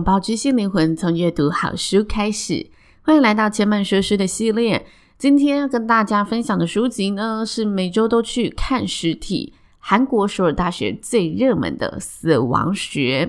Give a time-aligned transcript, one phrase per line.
[0.00, 2.70] 拥抱知性灵魂，从阅读好书开始。
[3.02, 4.86] 欢迎来到千嫚说书的系列。
[5.18, 13.26] 今天要跟大家分享的书籍呢，是每周都去看实体，韩国首尔大学最热门的《死亡学》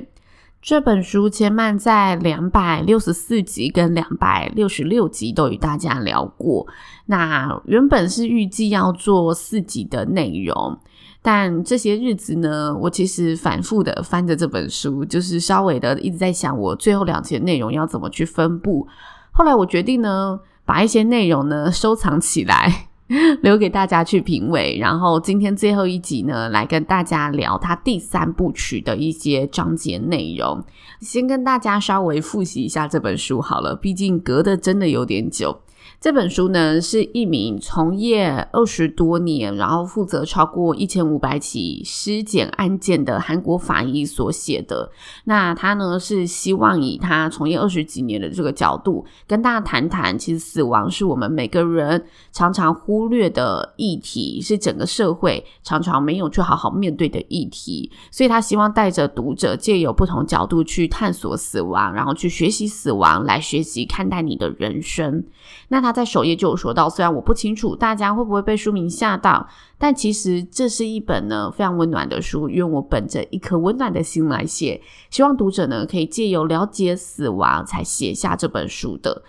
[0.61, 1.29] 这本书。
[1.29, 6.65] 千嫚在两百六十四集跟两百六十六集都与大家聊过。
[7.07, 10.79] 那原本是预计要做四集的内容。
[11.23, 18.87] 但这些日子呢，我其实反复的翻着这本书，就是稍微的一直在想，我最后两集的内容要怎么去分布。
[19.31, 22.87] 后来我决定呢，把一些内容呢收藏起来，
[23.43, 24.77] 留给大家去品味。
[24.79, 30.63] 然后今天最后一集呢，来跟大家聊它第三部曲的一些章节内容。
[31.01, 35.61] 先跟大家稍微复习一下这本书好了，毕竟隔的真的有点久。
[35.99, 44.91] 这本书呢，是一名从业二十多年，然后负责超过一千五百起尸检案件的韩国法医所写的。
[45.25, 57.91] 那他呢，是希望以他从业二十几年的这个角度，跟大家谈谈，其实死亡是我们每个人常常忽略的议题，是整个社会常常没有去好好面对的议题。
[58.09, 65.23] 所以他希望带着读者借由不同角度去探索死亡，然后去学习死亡，来学习看待你的人生。
[65.71, 65.91] 那他。
[65.91, 69.45] 在首页就有说到，虽然我不清楚大家会不会被书名吓到，
[69.77, 79.21] 但其实这是一本呢非常温暖的书，因为我本着一颗温暖的心来写，希望读者呢可以借由了解死亡才写下这本书的。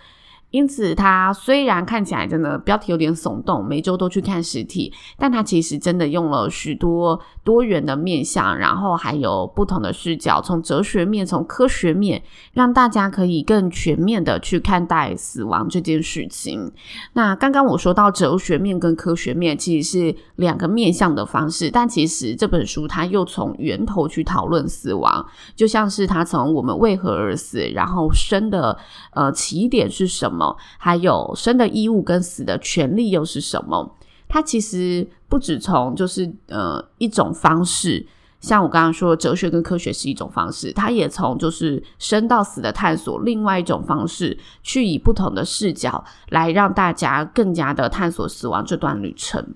[0.53, 12.21] 因此，它虽然看起来真的标题有点耸动，每周都去看实体，但它其实真的用了许多多元的面向，然后还有不同的视角，从哲学面，从科学面，
[12.53, 16.71] 让大家可以更全面的去看待死亡这件事情。
[17.13, 25.25] 那刚刚我说到哲学面跟科学面其实是两个面向的方式，但其实这本书它又从源头去讨论死亡，
[25.55, 28.77] 就像是它从我们为何而死，然后生的
[29.15, 30.42] 呃起点是什么。
[30.77, 33.95] 还有生的义务跟死的权利又是什么？
[34.27, 38.03] 它其实不只从就是呃一种方式，
[38.39, 49.53] 像我刚刚说，哲学跟科学是一种方式，它也从就是生到死的探索，另外一种方式，去以不同的视角来让大家更加的探索死亡这段旅程。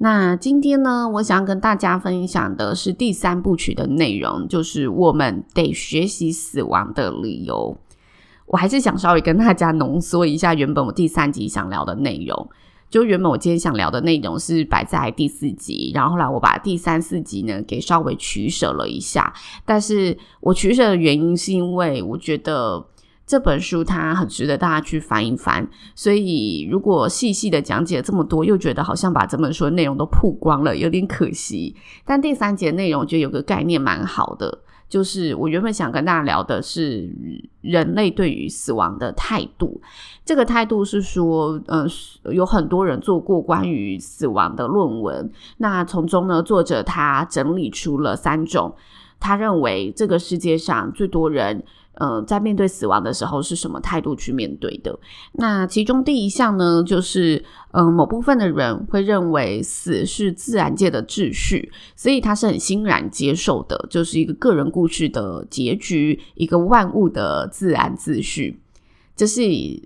[0.00, 7.76] 那今天呢，我想跟大家分享的是第三部曲的内容，就是我们得学习死亡的理由。
[8.48, 12.48] 我还是想稍微跟大家浓缩一下原本我第三集想聊的内容。
[12.90, 19.30] 就原本我今天想聊的内容是摆在第四集，然后后来我把第三四集呢给稍微取舍了一下。
[19.66, 22.82] 但是我取舍的原因是因为我觉得
[23.26, 25.68] 这本书它很值得大家去翻一翻。
[25.94, 31.76] 所以如果细细的讲解这么多，又觉得好像把这本书的内容都曝光了，有点可惜。
[32.06, 34.60] 但第三集的内容我觉得有个概念蛮好的。
[34.88, 37.08] 就是我原本想跟大家聊的是
[37.60, 39.80] 人类对于死亡的态度。
[40.24, 41.88] 这个态度是说，嗯、
[42.32, 45.30] 有很多人做过关于死亡的论文。
[45.58, 48.74] 那从中呢，作者他整理出了三种，
[49.20, 51.64] 他认为这个世界上最多人。
[51.98, 54.98] 呃，在面对死亡的时候是什么态度去面对的？
[55.32, 68.60] 那其中第一项呢，就是嗯、呃，某部分的人会认为死是自然界的秩序，所以他是很欣然接受的，就是一个个人故事的结局，一个万物的自然秩序。
[69.18, 69.42] 这是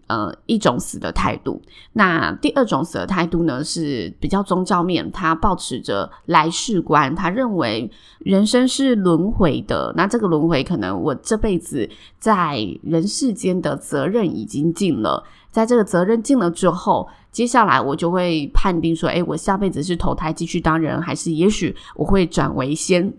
[0.09, 1.62] 呃一种死的态度。
[1.94, 9.90] 那第二种死的态度呢，是比较宗教面，他抱持着来世观，他认为人生是轮回的。
[9.96, 11.88] 那这个轮回，可能我这辈子
[12.19, 23.11] 在人世间的责任已经尽了，在这个责任尽了之后，接下来我就会判定说，诶，我下辈子是投胎继续当人，还是也许我会转为仙。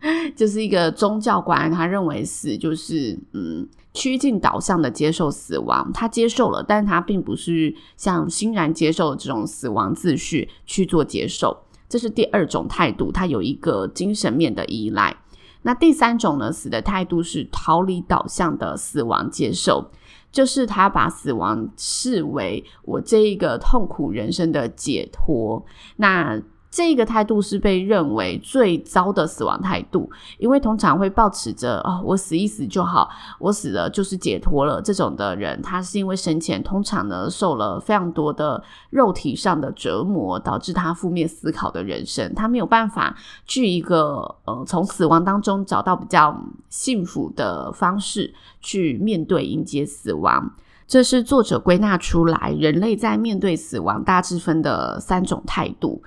[0.36, 15.16] 就是一个宗教观，他认为死就是嗯趋近导向的接受死亡，他接受了，但他并不是像欣然接受这种死亡秩序去做接受，这是第二种态度，他有一个精神面的依赖。
[15.62, 19.90] 那第三种呢，死的态度是逃离导向的死亡接受，
[20.30, 25.66] 就是他把死亡视为我这一个痛苦人生的解脱。
[25.96, 26.40] 那
[26.70, 43.16] 这个态度是被认为最糟的死亡态度，因为通常会抱持着“哦，我死一死就好，我死了就是解脱了”这种的人，他是因为生前通常呢受了非常多的肉体上的折磨，导致他负面思考的人生，他没有办法
[43.46, 46.38] 去一个呃从死亡当中找到比较
[46.68, 50.52] 幸福的方式去面对迎接死亡。
[50.86, 56.02] 这是作者归纳出来人类在面对死亡大致分的三种态度。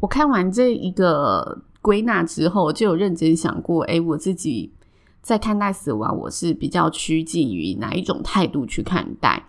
[0.00, 4.72] 我看完这一个归纳之后，就有认真想过，诶，我自己
[5.22, 9.48] 在看待死亡，我是比较趋近于哪一种态度去看待？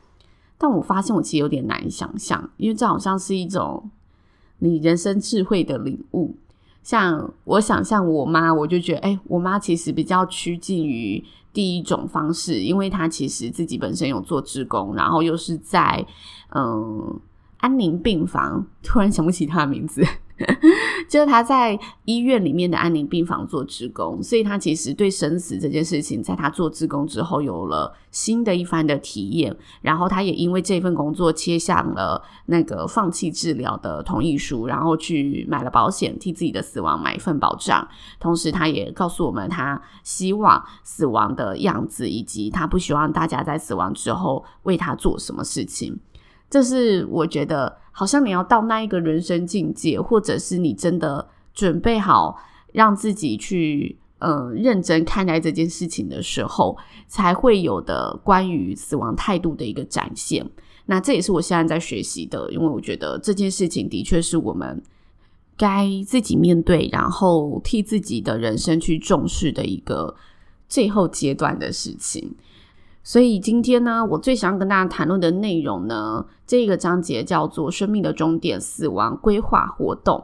[0.58, 3.90] 但我发现我其实有点难想象，因为这好像是一种
[4.60, 6.36] 你人生智慧的领悟。
[6.82, 11.22] 像我想象我妈，我就觉得，诶，我妈其实比较趋近于
[11.52, 16.06] 第一种方式，因为她其实自己本身有做志工，然后又是在
[16.56, 17.20] 嗯
[17.58, 20.06] 安宁病房，突然想不起他的名字。
[21.10, 29.56] 就是他在医院里面的安宁病房做职工，所以他其实对生死这件事情，在他做职工之后有了新的一番的体验。
[29.82, 37.88] 然后他也因为这份工作切下了那个放弃治疗的同意书，然后去买了保险，替自己的死亡买一份保障。
[38.20, 46.00] 同时，他也告诉我们，他希望死亡的样子，以及他不希望大家在死亡之后为他做什么事情。
[46.50, 52.40] 这是我觉得，好像你要到那一个人生境界，或者是你真的准备好
[52.72, 56.78] 让自己去，嗯，认真看待这件事情的时候，
[57.08, 60.50] 才会有的关于死亡态度的一个展现。
[60.86, 64.82] 那这也是我现在在学习的，因为我觉得这件事情的确是我们
[65.58, 70.16] 该自己面对，然后替自己的人生去重视的一个
[70.70, 72.36] 最后阶段的事情。
[73.08, 80.22] 所以今天呢，我最想跟大家谈论的内容呢，这个章节叫做“生命的终点——死亡规划活动”。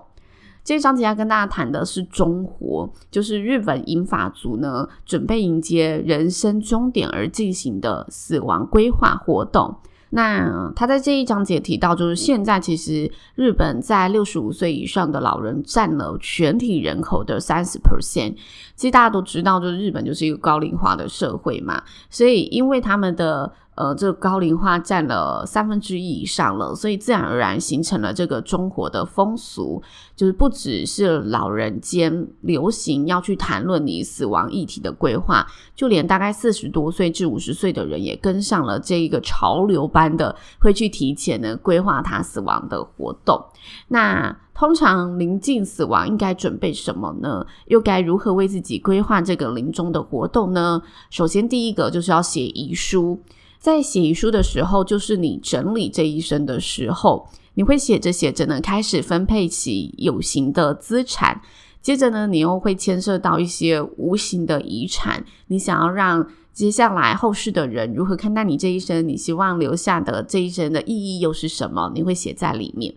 [0.65, 9.77] 这一章节要跟大家谈的是中活，就是日本银发族呢，准备迎接人生终点而进行的死亡规划活动。
[10.13, 18.35] 那他在这一章节提到，就是现在其实日本在六十五岁以上的老人占了全体人口的三十 percent。
[18.75, 23.51] 其实大家都知道，就是日本就是一个高龄化的社会嘛，所以因为他们的。
[23.75, 29.81] 呃，这个高龄化占了三分之一以上了，所以自然而然形成了这个中国的风俗，
[30.15, 43.43] 就是不只是老人间流行要去谈论你死亡议题的规划，就连大概四十多岁至五十岁的人也跟上了这一个潮流般的，会去提前的规划他死亡的活动。
[43.87, 47.43] 那通常临近死亡应该准备什么呢？
[47.65, 50.79] 又该如何为自己规划这个临终的活动呢？
[51.09, 53.19] 首先，第一个就是要写遗书。
[53.63, 61.41] 在写遗书的时候，就是你整理这一生的时候，你会写着写着呢，开始分配起有形的资产，
[61.81, 71.89] 接着呢，你又会牵涉到一些无形的遗产，你想要让接下来后世的人如何看待你这一生，你希望留下的这一生的意义又是什么？
[71.95, 72.93] 你会写在里面。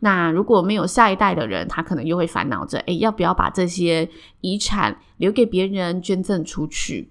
[0.00, 4.06] 那如果没有下一代的人，他可能又会烦恼着，诶，要不要把这些
[4.42, 7.08] 遗产留给别人捐赠出去？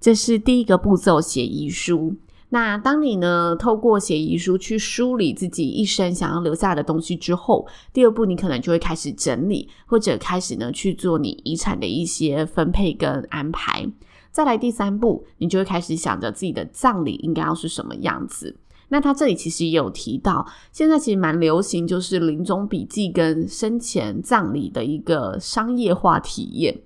[0.00, 2.16] 这是第一个步骤，写遗书。
[2.50, 13.86] 那当你呢，透过写遗书去梳理自己一生想要留下的东西之后，第二步你可能就会开始整理，或者开始呢去做你遗产的一些分配跟安排。
[14.30, 18.56] 再来第三步，你就会开始想着自己的葬礼应该要是什么样子。
[18.88, 26.80] 那他这里其实也有提到，现在其实蛮流行，就是临终笔记跟生前葬礼的一个商业化体验。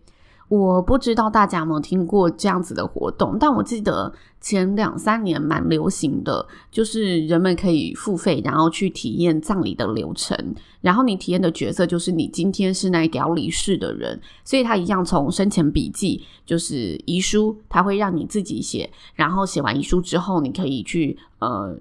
[0.52, 10.36] 我不知道大家有没有听过这样子的活动，但我记得前两三年蛮流行的，就是人们可以付费，然后去体验葬礼的流程。
[10.82, 18.90] 然后你体验的角色就是你今天是那个要离世的人，所以他一样从生前笔记，就是遗书，他会让你自己写。
[19.14, 21.74] 然后写完遗书之后，你可以去呃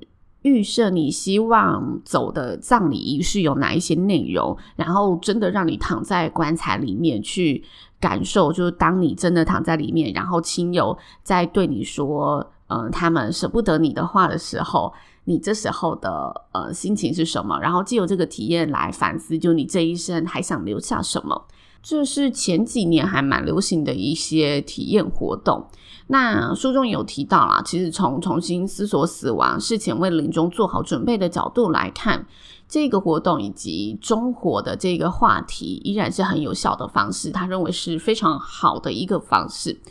[0.43, 7.65] 预设你希望走的葬礼仪式有哪一些内容，然后真的让你躺在棺材里面去。
[8.01, 14.91] 感受就是，当你真的躺在里面，然后亲友在对你说，嗯、呃，他们舍不得你的话的时候，
[15.25, 17.59] 你这时候的呃心情是什么？
[17.61, 21.45] 然后借由这个体验来反思，就你这一生还想留下什么？
[21.83, 25.67] 这是前几年还蛮流行的一些体验活动。
[26.07, 32.25] 那书中有提到啦，其实从重新思索死亡、事前为临终做好准备的角度来看。
[32.67, 39.81] 这个活动以及中活的这个话题依然是很有效的方式，他认为是非常好的一个方式。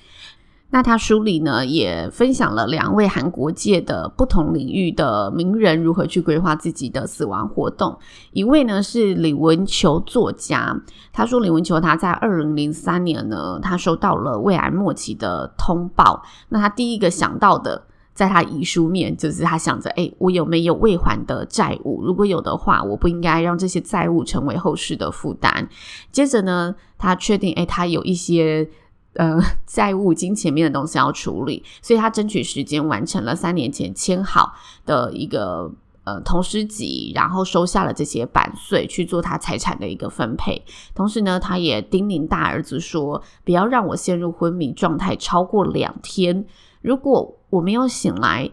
[0.72, 7.98] 那他书里呢，也分享了两位韩国界的不同领域的名人如何去规划自己的死亡活动。
[8.32, 10.80] 一位呢是李文球作家，
[11.12, 16.22] 他说李文球他在二零零三年呢，他收到了胃癌末期的通报。
[16.50, 22.00] 那他第一个想到的，在他遗书面就是他想着，诶，我有没有未还的债务？
[22.04, 25.68] 如果有的话，我不应该让这些债务成为后世的负担。
[26.12, 28.70] 接着呢，他确定，诶，他有一些。
[29.14, 34.54] 呃，债务、金钱面的东西要处理，所以他争取时间完成了三年前签好
[34.86, 35.68] 的一个
[36.04, 40.64] 呃同师集，然后收下了这些版税去做他财产的一个分配。
[40.94, 46.46] 同时呢，他也叮咛大儿子说：“不要让我陷入昏迷状态超过两天。
[46.80, 48.48] 如果我没有醒来，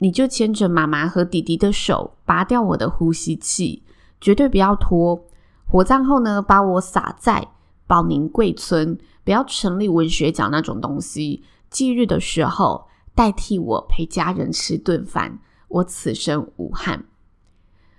[0.00, 3.82] 你就牵着妈妈和弟弟的手，拔掉我的呼吸器，
[4.20, 5.24] 绝对不要拖。
[5.66, 7.48] 火葬后呢，把我撒在
[7.86, 11.42] 保宁贵村。”不要成立文学奖那种东西。
[11.70, 15.40] 忌日的时候，代替我陪家人吃顿饭。
[15.68, 17.06] 我此生无憾。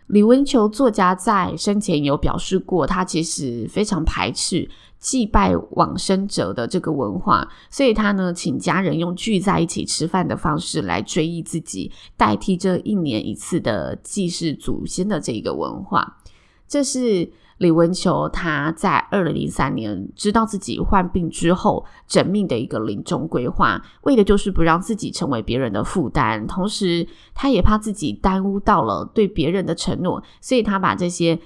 [0.06, 16.20] 李文球作家在生前有表示过，他其实非常排斥祭拜往生者的这个文化，所以他呢，请家人用聚在一起吃饭的方式来追忆自己，代替这一年一次的祭祀祖先的这个文化。
[16.68, 17.32] 这是。
[17.60, 31.40] 李文球他在二零零三年知道自己患病之后，缜密的一个临终规划，为的就是不让自己成为别人的负担，同时他也怕自己耽误到了对别人的承诺，所以他把这些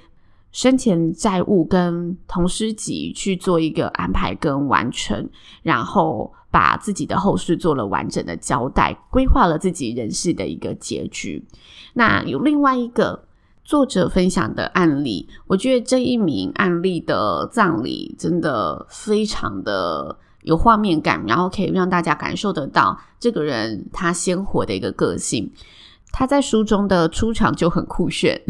[0.51, 5.29] 生前债务跟同师集去做一个安排跟完成，
[5.61, 11.45] 然后把自己的后事做了完整的交代，规划了自己人事的一个结局。
[11.93, 13.26] 那有另外一个。
[13.67, 25.51] 作者分享的案例，我觉得这一名案例的葬礼真的非常的有画面感，然后可以让大家感受得到这个人他鲜活的一个个性。
[26.13, 28.41] 他在书中的出场就很酷炫。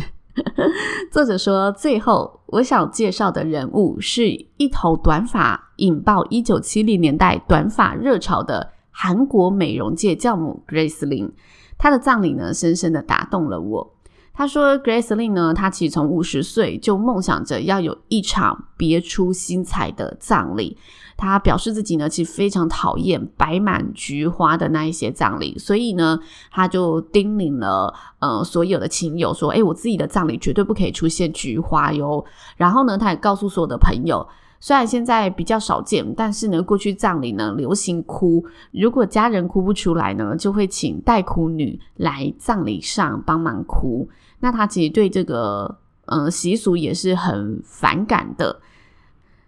[1.12, 11.32] 作者说，最后我想介绍的人物是一头短发引爆一九七零年代短发热潮的韩国美容界教母 Grace Lin。
[11.80, 13.96] 她的葬礼呢，深深的打动了我。
[14.38, 20.78] 他说：“Grace Lin 呢，他其实从五十岁就梦想着要有一场别出心裁的葬礼。
[21.18, 26.20] 他表示自己呢，其实非常讨厌摆满菊花的那一些葬礼，所以呢，
[26.52, 32.24] 他就叮咛了呃所有的亲友说：‘诶，我自己的葬礼绝对不可以出现菊花哟。’
[32.58, 34.28] 然后呢，他也告诉所有的朋友，
[34.60, 44.08] 虽然现在比较少见，但是呢，过去葬礼呢流行哭，如果家人哭不出来呢，就会请代哭女来葬礼上帮忙哭。”
[44.40, 48.62] 那他其实对这个呃习俗也是很反感的。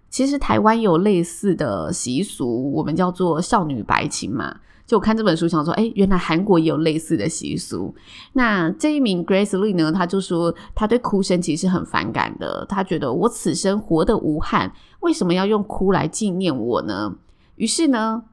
[0.10, 4.60] 其实台湾有类似的习俗，我们叫做少女白情嘛。
[4.88, 7.94] 就我看这本书，想说，哎，原来韩国也有类似的习俗。
[8.34, 12.66] 那这一名 Grace Lee 呢，他就说他对哭声其实很反感的。
[12.68, 17.14] 他觉得我此生活得无憾，为什么要用哭来纪念我呢？
[17.58, 18.24] 于是呢，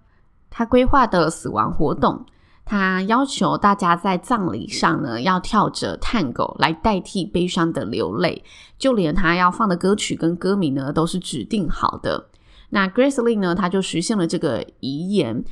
[0.49, 2.25] 他规划的死亡活动。
[2.67, 8.43] 他要求大家在葬礼上呢，要跳着探戈来代替悲伤的流泪，
[8.77, 12.27] 就连他要放的歌曲跟歌名呢，都是指定好的。
[12.71, 15.45] 那 Grace Lee 呢，他就实现了这个遗言。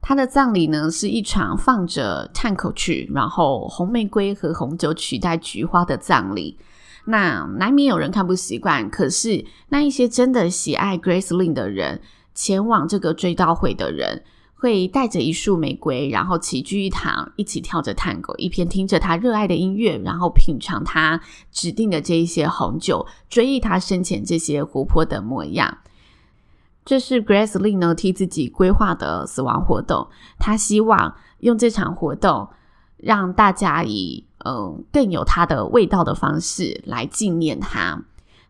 [0.00, 6.56] 他的葬礼呢，是一场放着探戈曲，然后红玫瑰和红酒取代菊花的葬礼。
[7.06, 12.00] 那难免有人看不习惯，可是那一些真的喜爱 Grace Lee 的人，
[12.32, 14.22] 前往这个追悼会的人。
[14.64, 21.20] 会带着一束玫瑰，然后齐聚一堂，一起跳着探戈，一边听着他热爱的音乐，然后品尝他
[21.52, 25.76] 指定的这一些红酒，追忆他生前这些活泼的模样。
[26.82, 32.48] 这是 Grace Lee 呢替自己规划的死亡活动，他希望用这场活动
[32.96, 38.02] 让大家以嗯、更有他的味道的方式来纪念他。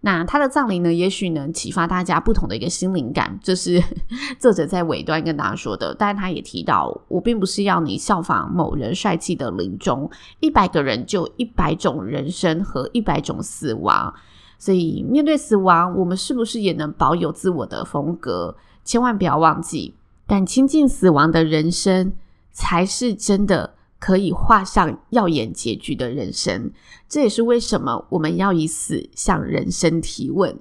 [0.05, 3.83] 那他的葬礼呢，也许能启发大家不同的一个心灵感，这是
[4.39, 5.97] 作者在尾端跟大家说的。
[5.99, 14.13] 但他也提到，我并不是要你效仿某人帅气的临终，一百个人就一百种人生和一百种死亡，
[14.59, 18.55] 所以面对死亡，我们是不是也能保有自我的风格？
[18.85, 19.95] 千万不要忘记，
[20.27, 22.13] 敢亲近死亡的人生，
[22.53, 23.74] 才是真的。
[24.05, 26.71] 可以画上耀眼结局的人生，
[27.09, 30.55] 这也是为什么我们要以死向人生提问。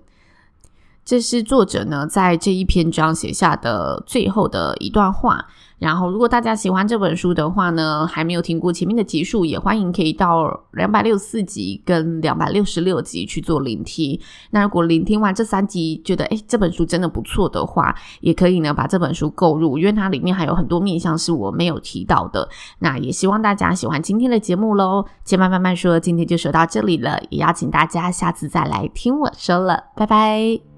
[1.06, 5.46] 这是作者呢在这一篇章写下的最后的一段话。
[5.80, 14.18] 然后，如果大家喜欢这本书的话呢，还没有听过前面的集数，也欢迎可以到两百六十四集跟两百六十六集去做聆听。
[14.52, 22.48] 那如果聆听完这三集，觉得诶这本书真的不错的话，也可以呢把这本书购入，因为它里面还有很多面向是我没有提到的。
[22.80, 25.04] 那也希望大家喜欢今天的节目喽。
[25.26, 30.73] 千慢慢慢说，今天就说到这里了，也邀请大家下次再来听我说了，拜拜。